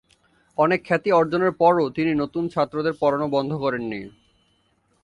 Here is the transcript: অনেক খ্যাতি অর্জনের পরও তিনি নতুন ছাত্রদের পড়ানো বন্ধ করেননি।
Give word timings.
অনেক 0.57 0.79
খ্যাতি 0.85 1.09
অর্জনের 1.11 1.51
পরও 1.51 1.85
তিনি 1.89 2.11
নতুন 2.13 2.43
ছাত্রদের 2.49 2.93
পড়ানো 2.99 3.27
বন্ধ 3.29 3.51
করেননি। 3.55 4.01